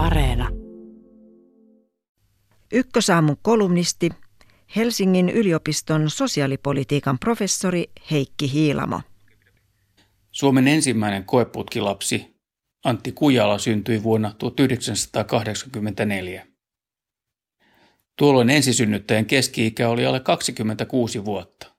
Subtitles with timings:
[0.00, 0.48] Areena.
[2.72, 4.10] Ykkösaamun kolumnisti,
[4.76, 9.00] Helsingin yliopiston sosiaalipolitiikan professori Heikki Hiilamo.
[10.30, 12.36] Suomen ensimmäinen koeputkilapsi
[12.84, 16.46] Antti Kujala syntyi vuonna 1984.
[18.18, 21.74] Tuolloin ensisynnyttäjän keski-ikä oli alle 26 vuotta.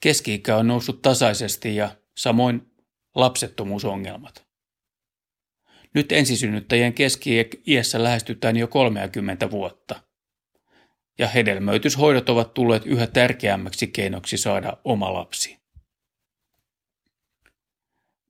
[0.00, 2.72] Keski-ikä on noussut tasaisesti ja samoin
[3.14, 4.49] lapsettomuusongelmat.
[5.94, 10.02] Nyt ensisynnyttäjien keski-iässä lähestytään jo 30 vuotta.
[11.18, 15.60] Ja hedelmöityshoidot ovat tulleet yhä tärkeämmäksi keinoksi saada oma lapsi.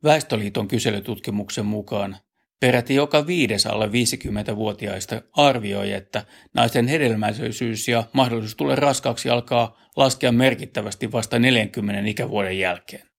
[0.04, 2.16] Väestöliiton kyselytutkimuksen mukaan
[2.60, 10.32] peräti joka viides alle 50-vuotiaista arvioi, että naisten hedelmällisyys ja mahdollisuus tulla raskaaksi alkaa laskea
[10.32, 13.09] merkittävästi vasta 40 ikävuoden jälkeen.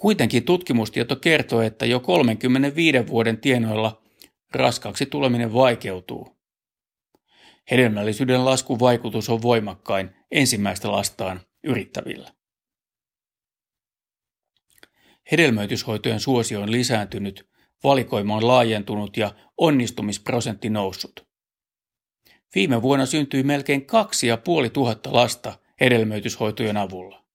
[0.00, 4.02] Kuitenkin tutkimustieto kertoo, että jo 35 vuoden tienoilla
[4.54, 6.36] raskaaksi tuleminen vaikeutuu.
[7.70, 12.32] Hedelmällisyyden laskun vaikutus on voimakkain ensimmäistä lastaan yrittävillä.
[15.32, 17.50] Hedelmöityshoitojen suosio on lisääntynyt,
[17.84, 21.26] valikoima on laajentunut ja onnistumisprosentti noussut.
[22.54, 27.25] Viime vuonna syntyi melkein kaksi ja puoli tuhatta lasta hedelmöityshoitojen avulla.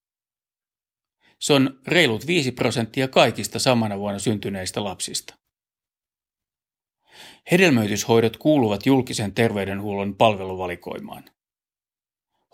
[1.41, 5.35] Se on reilut 5 prosenttia kaikista samana vuonna syntyneistä lapsista.
[7.51, 11.23] Hedelmöityshoidot kuuluvat julkisen terveydenhuollon palveluvalikoimaan.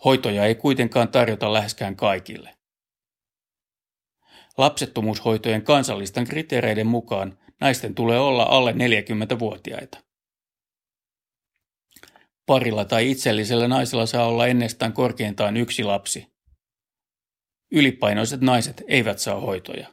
[0.04, 2.54] Hoitoja ei kuitenkaan tarjota läheskään kaikille.
[4.58, 9.98] Lapsettomuushoitojen kansallisten kriteereiden mukaan naisten tulee olla alle 40-vuotiaita.
[12.46, 16.37] Parilla tai itsellisellä naisella saa olla ennestään korkeintaan yksi lapsi.
[17.70, 19.86] Ylipainoiset naiset eivät saa hoitoja.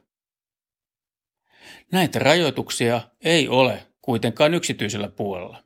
[1.91, 5.63] Näitä rajoituksia ei ole kuitenkaan yksityisellä puolella.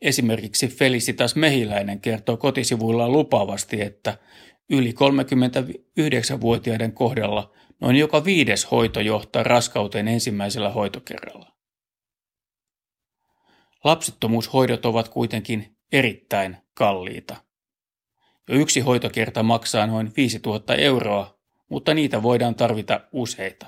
[0.00, 4.18] Esimerkiksi Felicitas Mehiläinen kertoo kotisivuillaan lupaavasti, että
[4.70, 11.52] Yli 39-vuotiaiden kohdalla noin joka viides hoito johtaa raskauteen ensimmäisellä hoitokerralla.
[13.84, 17.36] Lapsettomuushoidot ovat kuitenkin erittäin kalliita.
[18.48, 21.38] Jo yksi hoitokerta maksaa noin 5000 euroa,
[21.68, 23.66] mutta niitä voidaan tarvita useita.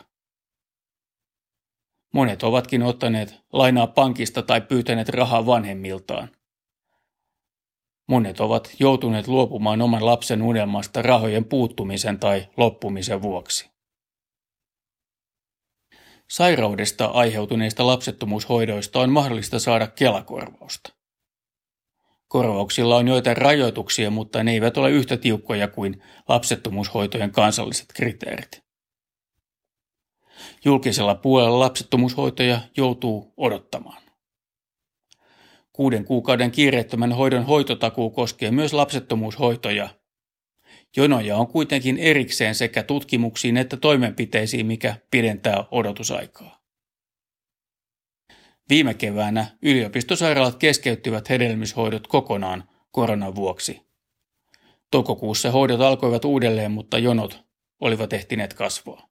[2.14, 6.31] Monet ovatkin ottaneet lainaa pankista tai pyytäneet rahaa vanhemmiltaan.
[8.09, 13.70] Monet ovat joutuneet luopumaan oman lapsen unelmasta rahojen puuttumisen tai loppumisen vuoksi.
[16.31, 20.96] Sairaudesta aiheutuneista lapsettomuushoidoista on mahdollista saada kelakorvausta.
[22.36, 28.62] Korvauksilla on joitain rajoituksia, mutta ne eivät ole yhtä tiukkoja kuin lapsettomuushoitojen kansalliset kriteerit.
[30.64, 34.02] Julkisella puolella lapsettomuushoitoja joutuu odottamaan.
[35.72, 39.88] Kuuden kuukauden kiireettömän hoidon hoitotakuu koskee myös lapsettomuushoitoja.
[40.97, 46.66] Jonoja on kuitenkin erikseen sekä tutkimuksiin että toimenpiteisiin, mikä pidentää odotusaikaa.
[48.69, 53.87] Viime keväänä yliopistosairaalat keskeyttivät hedelmishoidot kokonaan koronan vuoksi.
[54.91, 57.44] Toukokuussa hoidot alkoivat uudelleen, mutta jonot
[57.81, 59.09] olivat ehtineet kasvaa.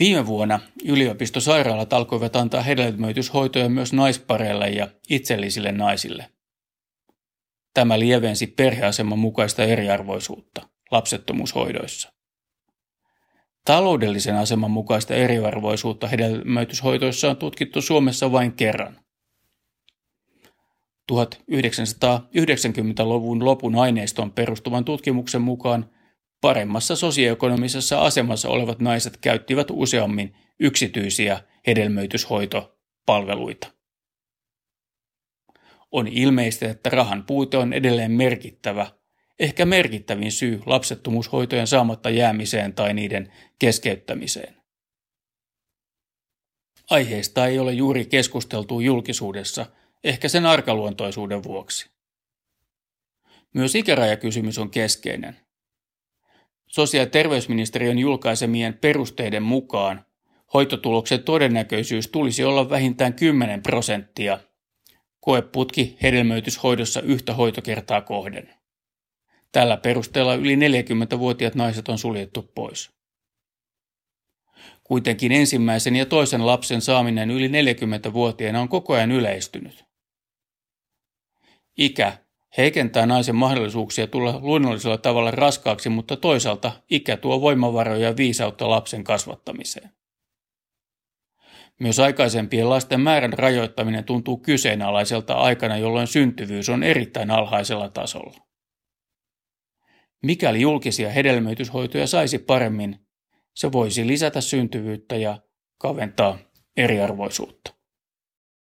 [0.00, 6.30] Viime vuonna yliopistosairaalat alkoivat antaa hedelmöityshoitoja myös naispareille ja itsellisille naisille.
[7.74, 12.19] Tämä lievensi perheaseman mukaista eriarvoisuutta lapsettomuushoidoissa.
[13.64, 19.00] Taloudellisen aseman mukaista eriarvoisuutta hedelmöityshoitoissa on tutkittu Suomessa vain kerran.
[21.12, 25.90] 1990-luvun lopun aineistoon perustuvan tutkimuksen mukaan
[26.40, 33.72] Paremmassa sosioekonomisessa asemassa olevat naiset käyttivät useammin yksityisiä hedelmöityshoitopalveluita.
[35.90, 38.86] On ilmeistä, että rahan puute on edelleen merkittävä,
[39.40, 44.56] ehkä merkittävin syy lapsettomuushoitojen saamatta jäämiseen tai niiden keskeyttämiseen.
[46.90, 49.66] Aiheesta ei ole juuri keskusteltu julkisuudessa,
[50.04, 51.90] ehkä sen arkaluontoisuuden vuoksi.
[53.54, 55.36] Myös ikärajakysymys on keskeinen–
[56.70, 60.04] Sosiaali- ja terveysministeriön julkaisemien perusteiden mukaan
[60.54, 64.38] hoitotuloksen todennäköisyys tulisi olla vähintään 10 prosenttia
[65.20, 68.59] koeputki hedelmöityshoidossa yhtä hoitokertaa kohden.
[69.52, 72.90] Tällä perusteella yli 40-vuotiaat naiset on suljettu pois.
[74.84, 79.84] Kuitenkin ensimmäisen ja toisen lapsen saaminen yli 40-vuotiaana on koko ajan yleistynyt.
[81.78, 82.18] Ikä
[82.56, 89.04] heikentää naisen mahdollisuuksia tulla luonnollisella tavalla raskaaksi, mutta toisaalta ikä tuo voimavaroja ja viisautta lapsen
[89.04, 89.90] kasvattamiseen.
[91.80, 98.49] Myös aikaisempien lasten määrän rajoittaminen tuntuu kyseenalaiselta aikana, jolloin syntyvyys on erittäin alhaisella tasolla.
[100.22, 102.98] Mikäli julkisia hedelmöityshoitoja saisi paremmin,
[103.54, 105.38] se voisi lisätä syntyvyyttä ja
[105.78, 106.38] kaventaa
[106.76, 107.79] eriarvoisuutta.